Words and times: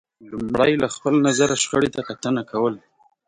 لمړی 0.31 0.73
له 0.83 0.87
خپل 0.95 1.13
نظره 1.27 1.55
شخړې 1.63 1.89
ته 1.95 2.01
کتنه 2.09 2.41
کول 2.51 2.75